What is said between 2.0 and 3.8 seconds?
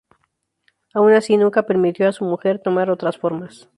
a su mujer tomar otras formas.